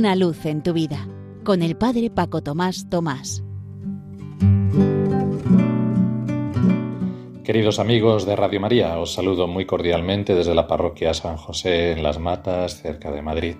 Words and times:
Una 0.00 0.16
luz 0.16 0.46
en 0.46 0.62
tu 0.62 0.72
vida 0.72 1.06
con 1.44 1.60
el 1.60 1.76
Padre 1.76 2.08
Paco 2.08 2.42
Tomás 2.42 2.88
Tomás. 2.88 3.44
Queridos 7.44 7.78
amigos 7.78 8.24
de 8.24 8.34
Radio 8.34 8.60
María, 8.60 8.98
os 8.98 9.12
saludo 9.12 9.46
muy 9.46 9.66
cordialmente 9.66 10.34
desde 10.34 10.54
la 10.54 10.66
parroquia 10.66 11.12
San 11.12 11.36
José 11.36 11.92
en 11.92 12.02
Las 12.02 12.18
Matas, 12.18 12.80
cerca 12.80 13.10
de 13.10 13.20
Madrid. 13.20 13.56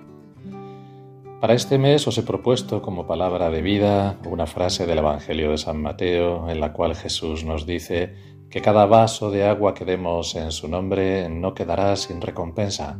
Para 1.43 1.53
este 1.53 1.76
mes 1.76 2.08
os 2.08 2.16
he 2.16 2.22
propuesto 2.22 2.80
como 2.80 3.07
palabra 3.07 3.50
de 3.50 3.61
vida 3.61 4.18
una 4.25 4.46
frase 4.46 4.86
del 4.86 4.96
Evangelio 4.96 5.50
de 5.50 5.59
San 5.59 5.82
Mateo 5.82 6.48
en 6.48 6.59
la 6.59 6.72
cual 6.72 6.96
Jesús 6.96 7.45
nos 7.45 7.66
dice 7.66 8.14
que 8.48 8.62
cada 8.62 8.86
vaso 8.86 9.30
de 9.30 9.45
agua 9.45 9.75
que 9.75 9.84
demos 9.84 10.34
en 10.36 10.52
su 10.52 10.68
nombre 10.68 11.29
no 11.29 11.52
quedará 11.52 11.95
sin 11.96 12.22
recompensa, 12.22 12.98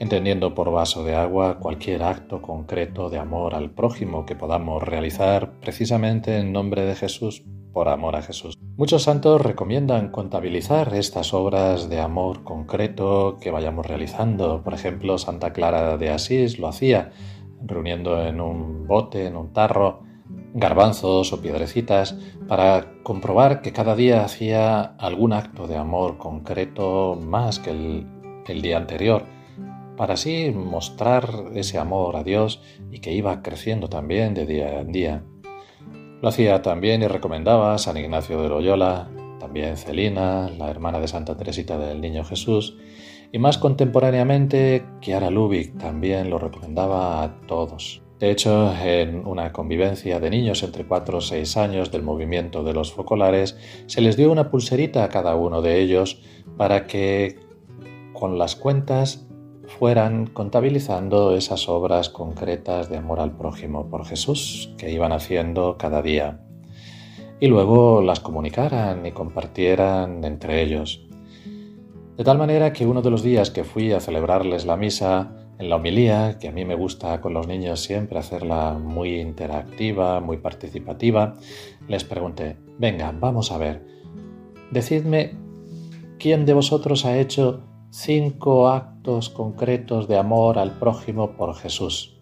entendiendo 0.00 0.54
por 0.54 0.72
vaso 0.72 1.04
de 1.04 1.14
agua 1.14 1.58
cualquier 1.60 2.02
acto 2.02 2.42
concreto 2.42 3.08
de 3.08 3.18
amor 3.18 3.54
al 3.54 3.70
prójimo 3.70 4.26
que 4.26 4.34
podamos 4.34 4.82
realizar 4.82 5.52
precisamente 5.60 6.38
en 6.38 6.52
nombre 6.52 6.84
de 6.84 6.96
Jesús, 6.96 7.44
por 7.72 7.88
amor 7.88 8.16
a 8.16 8.22
Jesús. 8.22 8.58
Muchos 8.76 9.04
santos 9.04 9.40
recomiendan 9.40 10.10
contabilizar 10.10 10.92
estas 10.94 11.32
obras 11.34 11.88
de 11.88 12.00
amor 12.00 12.42
concreto 12.42 13.38
que 13.40 13.50
vayamos 13.50 13.86
realizando. 13.86 14.62
Por 14.62 14.74
ejemplo, 14.74 15.18
Santa 15.18 15.52
Clara 15.52 15.96
de 15.96 16.10
Asís 16.10 16.58
lo 16.58 16.66
hacía, 16.66 17.12
reuniendo 17.64 18.26
en 18.26 18.40
un 18.40 18.86
bote, 18.86 19.26
en 19.26 19.36
un 19.36 19.52
tarro, 19.52 20.00
garbanzos 20.54 21.32
o 21.32 21.40
piedrecitas 21.40 22.16
para 22.48 22.86
comprobar 23.02 23.62
que 23.62 23.72
cada 23.72 23.94
día 23.94 24.24
hacía 24.24 24.80
algún 24.98 25.32
acto 25.32 25.66
de 25.66 25.76
amor 25.76 26.18
concreto 26.18 27.18
más 27.22 27.58
que 27.58 27.70
el, 27.70 28.62
día 28.62 28.78
anterior, 28.78 29.26
para 30.00 30.14
así 30.14 30.50
mostrar 30.50 31.28
ese 31.54 31.76
amor 31.76 32.16
a 32.16 32.24
Dios 32.24 32.62
y 32.90 33.00
que 33.00 33.12
iba 33.12 33.42
creciendo 33.42 33.90
también 33.90 34.32
de 34.32 34.46
día 34.46 34.80
en 34.80 34.92
día. 34.92 35.22
Lo 36.22 36.30
hacía 36.30 36.62
también 36.62 37.02
y 37.02 37.06
recomendaba 37.06 37.76
San 37.76 37.98
Ignacio 37.98 38.40
de 38.40 38.48
Loyola, 38.48 39.10
también 39.38 39.76
Celina, 39.76 40.48
la 40.56 40.70
hermana 40.70 41.00
de 41.00 41.06
Santa 41.06 41.36
Teresita 41.36 41.76
del 41.76 42.00
Niño 42.00 42.24
Jesús, 42.24 42.78
y 43.30 43.38
más 43.38 43.58
contemporáneamente 43.58 44.86
Chiara 45.02 45.28
Lubick 45.28 45.76
también 45.76 46.30
lo 46.30 46.38
recomendaba 46.38 47.22
a 47.22 47.38
todos. 47.46 48.02
De 48.18 48.30
hecho, 48.30 48.72
en 48.82 49.26
una 49.26 49.52
convivencia 49.52 50.18
de 50.18 50.30
niños 50.30 50.62
entre 50.62 50.86
4 50.86 51.18
o 51.18 51.20
6 51.20 51.58
años 51.58 51.90
del 51.90 52.04
movimiento 52.04 52.64
de 52.64 52.72
los 52.72 52.90
focolares, 52.90 53.58
se 53.84 54.00
les 54.00 54.16
dio 54.16 54.32
una 54.32 54.50
pulserita 54.50 55.04
a 55.04 55.10
cada 55.10 55.36
uno 55.36 55.60
de 55.60 55.78
ellos 55.78 56.22
para 56.56 56.86
que 56.86 57.38
con 58.14 58.38
las 58.38 58.56
cuentas 58.56 59.26
fueran 59.78 60.26
contabilizando 60.26 61.34
esas 61.36 61.68
obras 61.68 62.08
concretas 62.08 62.88
de 62.88 62.96
amor 62.96 63.20
al 63.20 63.36
prójimo 63.36 63.88
por 63.88 64.04
Jesús 64.04 64.74
que 64.76 64.90
iban 64.90 65.12
haciendo 65.12 65.76
cada 65.78 66.02
día 66.02 66.40
y 67.38 67.46
luego 67.46 68.02
las 68.02 68.20
comunicaran 68.20 69.06
y 69.06 69.12
compartieran 69.12 70.24
entre 70.24 70.62
ellos. 70.62 71.06
De 72.16 72.24
tal 72.24 72.36
manera 72.36 72.72
que 72.72 72.86
uno 72.86 73.00
de 73.00 73.10
los 73.10 73.22
días 73.22 73.50
que 73.50 73.64
fui 73.64 73.92
a 73.92 74.00
celebrarles 74.00 74.66
la 74.66 74.76
misa, 74.76 75.36
en 75.58 75.70
la 75.70 75.76
homilía, 75.76 76.38
que 76.38 76.48
a 76.48 76.52
mí 76.52 76.64
me 76.64 76.74
gusta 76.74 77.20
con 77.20 77.32
los 77.32 77.46
niños 77.46 77.80
siempre 77.80 78.18
hacerla 78.18 78.78
muy 78.78 79.20
interactiva, 79.20 80.20
muy 80.20 80.38
participativa, 80.38 81.34
les 81.88 82.04
pregunté, 82.04 82.56
venga, 82.78 83.14
vamos 83.18 83.52
a 83.52 83.58
ver, 83.58 83.86
decidme 84.70 85.36
quién 86.18 86.44
de 86.44 86.54
vosotros 86.54 87.04
ha 87.04 87.18
hecho 87.18 87.69
cinco 87.90 88.68
actos 88.68 89.30
concretos 89.30 90.08
de 90.08 90.16
amor 90.16 90.58
al 90.58 90.78
prójimo 90.78 91.32
por 91.32 91.54
Jesús. 91.54 92.16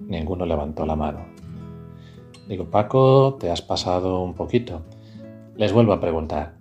Ninguno 0.00 0.46
levantó 0.46 0.84
la 0.86 0.96
mano. 0.96 1.20
Digo, 2.48 2.66
Paco, 2.66 3.36
te 3.38 3.50
has 3.50 3.62
pasado 3.62 4.22
un 4.22 4.34
poquito. 4.34 4.82
Les 5.56 5.72
vuelvo 5.72 5.92
a 5.92 6.00
preguntar, 6.00 6.54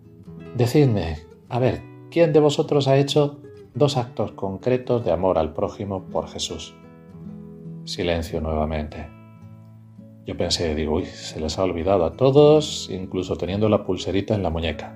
decidme, 0.56 1.18
a 1.50 1.60
ver, 1.60 1.82
¿quién 2.12 2.34
de 2.34 2.40
vosotros 2.40 2.88
ha 2.88 2.98
hecho 2.98 3.40
dos 3.78 3.96
actos 3.96 4.32
concretos 4.32 5.06
de 5.06 5.12
amor 5.12 5.38
al 5.38 5.54
prójimo 5.54 6.06
por 6.06 6.28
Jesús. 6.28 6.74
Silencio 7.86 8.42
nuevamente. 8.42 9.08
Yo 10.26 10.36
pensé, 10.36 10.74
digo, 10.74 10.96
uy, 10.96 11.06
se 11.06 11.40
les 11.40 11.58
ha 11.60 11.64
olvidado 11.64 12.04
a 12.04 12.14
todos, 12.14 12.90
incluso 12.92 13.36
teniendo 13.38 13.70
la 13.70 13.86
pulserita 13.86 14.34
en 14.34 14.42
la 14.42 14.50
muñeca. 14.50 14.96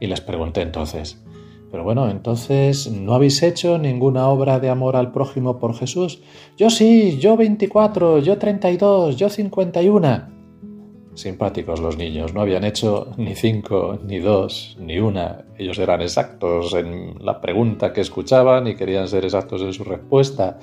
Y 0.00 0.06
les 0.06 0.20
pregunté 0.20 0.60
entonces, 0.60 1.24
pero 1.70 1.84
bueno, 1.84 2.10
entonces, 2.10 2.90
¿no 2.90 3.14
habéis 3.14 3.42
hecho 3.42 3.78
ninguna 3.78 4.28
obra 4.28 4.58
de 4.58 4.68
amor 4.68 4.96
al 4.96 5.12
prójimo 5.12 5.58
por 5.58 5.74
Jesús? 5.74 6.20
Yo 6.56 6.68
sí, 6.68 7.18
yo 7.18 7.36
24, 7.36 8.18
yo 8.18 8.38
32, 8.38 9.16
yo 9.16 9.28
51. 9.28 10.40
Simpáticos 11.14 11.80
los 11.80 11.96
niños, 11.96 12.34
no 12.34 12.40
habían 12.40 12.64
hecho 12.64 13.12
ni 13.16 13.34
cinco, 13.34 13.98
ni 14.04 14.18
dos, 14.18 14.76
ni 14.80 14.98
una. 14.98 15.44
Ellos 15.58 15.78
eran 15.78 16.02
exactos 16.02 16.74
en 16.74 17.14
la 17.20 17.40
pregunta 17.40 17.92
que 17.92 18.00
escuchaban 18.00 18.66
y 18.66 18.74
querían 18.74 19.06
ser 19.06 19.24
exactos 19.24 19.62
en 19.62 19.72
su 19.72 19.84
respuesta. 19.84 20.58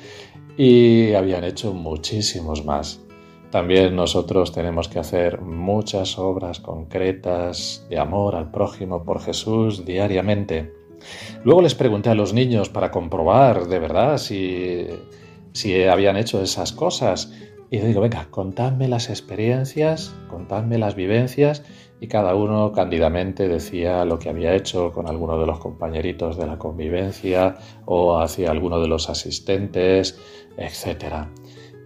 Y 0.57 1.13
habían 1.13 1.43
hecho 1.43 1.73
muchísimos 1.73 2.65
más. 2.65 3.01
También 3.51 3.95
nosotros 3.95 4.51
tenemos 4.51 4.89
que 4.89 4.99
hacer 4.99 5.41
muchas 5.41 6.17
obras 6.19 6.59
concretas 6.59 7.85
de 7.89 7.97
amor 7.97 8.35
al 8.35 8.51
prójimo 8.51 9.03
por 9.03 9.21
Jesús 9.21 9.85
diariamente. 9.85 10.76
Luego 11.43 11.61
les 11.61 11.75
pregunté 11.75 12.09
a 12.09 12.15
los 12.15 12.33
niños 12.33 12.69
para 12.69 12.91
comprobar 12.91 13.67
de 13.67 13.79
verdad 13.79 14.17
si, 14.17 14.87
si 15.53 15.83
habían 15.83 16.17
hecho 16.17 16.41
esas 16.41 16.71
cosas 16.71 17.31
y 17.69 17.79
digo, 17.79 18.01
venga, 18.01 18.27
contadme 18.31 18.87
las 18.87 19.09
experiencias, 19.09 20.15
contadme 20.29 20.77
las 20.77 20.95
vivencias 20.95 21.63
y 21.99 22.07
cada 22.07 22.35
uno 22.35 22.71
cándidamente 22.71 23.47
decía 23.49 24.05
lo 24.05 24.19
que 24.19 24.29
había 24.29 24.55
hecho 24.55 24.91
con 24.93 25.07
alguno 25.07 25.37
de 25.39 25.47
los 25.47 25.59
compañeritos 25.59 26.37
de 26.37 26.47
la 26.47 26.57
convivencia 26.57 27.55
o 27.85 28.19
hacia 28.19 28.51
alguno 28.51 28.79
de 28.79 28.87
los 28.87 29.09
asistentes, 29.09 30.17
etc. 30.57 31.27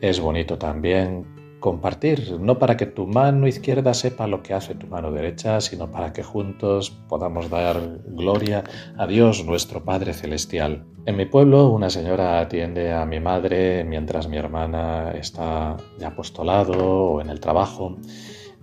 Es 0.02 0.20
bonito 0.20 0.58
también 0.58 1.26
compartir, 1.62 2.38
no 2.42 2.60
para 2.60 2.76
que 2.76 2.86
tu 2.86 3.08
mano 3.08 3.48
izquierda 3.48 3.94
sepa 3.94 4.28
lo 4.28 4.44
que 4.44 4.54
hace 4.54 4.76
tu 4.76 4.88
mano 4.88 5.12
derecha, 5.12 5.62
sino 5.62 5.90
para 5.90 6.12
que 6.12 6.24
juntos 6.24 6.90
podamos 7.08 7.50
dar 7.50 7.78
gloria 8.08 8.66
a 8.98 9.08
Dios 9.08 9.46
nuestro 9.46 9.86
Padre 9.86 10.14
Celestial. 10.14 10.84
En 11.06 11.16
mi 11.16 11.26
pueblo 11.26 11.70
una 11.70 11.90
señora 11.90 12.42
atiende 12.42 12.92
a 12.92 13.06
mi 13.06 13.22
madre 13.22 13.86
mientras 13.86 14.28
mi 14.28 14.36
hermana 14.36 15.12
está 15.12 15.78
de 15.98 16.06
apostolado 16.06 17.14
o 17.14 17.22
en 17.22 17.30
el 17.30 17.40
trabajo. 17.40 17.98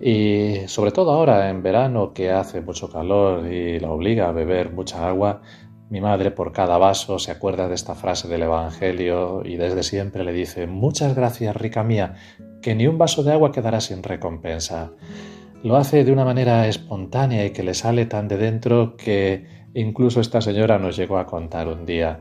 Y 0.01 0.67
sobre 0.67 0.93
todo 0.93 1.11
ahora 1.11 1.51
en 1.51 1.63
verano 1.63 2.13
que 2.13 2.31
hace 2.31 2.61
mucho 2.61 2.91
calor 2.91 3.51
y 3.51 3.81
la 3.81 3.91
obliga 3.91 4.29
a 4.29 4.33
beber 4.33 4.73
mucha 4.73 5.09
agua, 5.09 5.41
mi 5.91 6.00
madre 6.00 6.31
por 6.31 6.53
cada 6.53 6.76
vaso 6.76 7.19
se 7.19 7.31
acuerda 7.31 7.69
de 7.69 7.75
esta 7.75 7.94
frase 7.94 8.28
del 8.28 8.43
Evangelio 8.43 9.43
y 9.44 9.56
desde 9.56 9.82
siempre 9.82 10.22
le 10.22 10.32
dice, 10.32 10.66
muchas 10.66 11.15
gracias, 11.15 11.56
rica 11.56 11.82
mía, 11.82 12.15
que 12.60 12.75
ni 12.75 12.87
un 12.87 12.99
vaso 12.99 13.22
de 13.22 13.32
agua 13.32 13.53
quedará 13.53 13.81
sin 13.81 14.03
recompensa. 14.03 14.93
Lo 15.62 15.76
hace 15.76 16.04
de 16.04 16.12
una 16.12 16.25
manera 16.25 16.69
espontánea 16.69 17.44
y 17.47 17.50
que 17.50 17.62
le 17.62 17.75
sale 17.75 18.06
tan 18.06 18.28
de 18.28 18.37
dentro 18.37 18.97
que 18.97 19.47
incluso 19.75 20.21
esta 20.21 20.41
señora 20.41 20.78
nos 20.78 20.97
llegó 20.97 21.19
a 21.19 21.26
contar 21.26 21.69
un 21.69 21.87
día. 21.87 22.20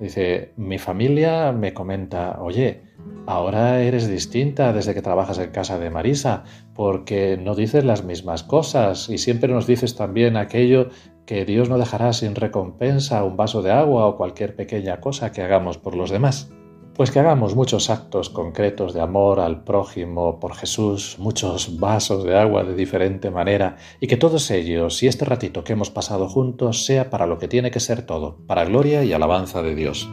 Dice, 0.00 0.52
mi 0.56 0.78
familia 0.78 1.52
me 1.52 1.74
comenta, 1.74 2.38
oye, 2.40 2.82
ahora 3.26 3.82
eres 3.82 4.08
distinta 4.08 4.72
desde 4.72 4.94
que 4.94 5.02
trabajas 5.02 5.38
en 5.38 5.50
casa 5.50 5.78
de 5.78 5.90
Marisa, 5.90 6.42
porque 6.74 7.36
no 7.36 7.54
dices 7.54 7.84
las 7.84 8.02
mismas 8.04 8.42
cosas 8.42 9.08
y 9.08 9.18
siempre 9.18 9.52
nos 9.52 9.66
dices 9.66 9.94
también 9.94 10.36
aquello 10.36 10.88
que 11.26 11.44
Dios 11.44 11.68
no 11.68 11.78
dejará 11.78 12.12
sin 12.12 12.34
recompensa 12.34 13.24
un 13.24 13.36
vaso 13.36 13.62
de 13.62 13.70
agua 13.70 14.06
o 14.06 14.16
cualquier 14.16 14.56
pequeña 14.56 15.00
cosa 15.00 15.32
que 15.32 15.42
hagamos 15.42 15.78
por 15.78 15.94
los 15.94 16.10
demás. 16.10 16.50
Pues 16.94 17.10
que 17.10 17.20
hagamos 17.20 17.54
muchos 17.54 17.88
actos 17.88 18.28
concretos 18.28 18.92
de 18.92 19.00
amor 19.00 19.40
al 19.40 19.64
prójimo 19.64 20.38
por 20.38 20.54
Jesús, 20.54 21.16
muchos 21.18 21.78
vasos 21.80 22.22
de 22.22 22.38
agua 22.38 22.64
de 22.64 22.74
diferente 22.74 23.30
manera, 23.30 23.76
y 23.98 24.08
que 24.08 24.18
todos 24.18 24.50
ellos 24.50 25.02
y 25.02 25.06
este 25.06 25.24
ratito 25.24 25.64
que 25.64 25.72
hemos 25.72 25.90
pasado 25.90 26.28
juntos 26.28 26.84
sea 26.84 27.08
para 27.08 27.26
lo 27.26 27.38
que 27.38 27.48
tiene 27.48 27.70
que 27.70 27.80
ser 27.80 28.04
todo, 28.04 28.36
para 28.46 28.66
gloria 28.66 29.04
y 29.04 29.12
alabanza 29.14 29.62
de 29.62 29.74
Dios. 29.74 30.06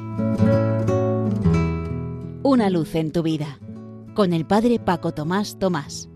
Una 2.43 2.69
luz 2.69 2.95
en 2.95 3.11
tu 3.11 3.23
vida, 3.23 3.59
con 4.13 4.31
el 4.31 4.45
Padre 4.45 4.79
Paco 4.79 5.13
Tomás 5.13 5.59
Tomás. 5.59 6.09